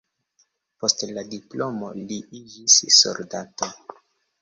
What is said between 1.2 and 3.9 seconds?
diplomo li iĝis soldato.